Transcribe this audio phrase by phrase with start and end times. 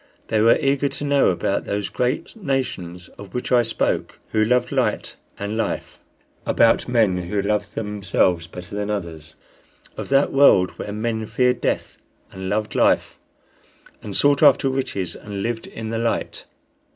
[0.29, 4.71] They were eager to know about those great nations of which I spoke, who loved
[4.71, 5.99] light and life;
[6.43, 9.35] about men who loved themselves better than others;
[9.97, 11.99] of that world where men feared death
[12.31, 13.19] and loved life,
[14.01, 16.45] and sought after riches and lived in the light.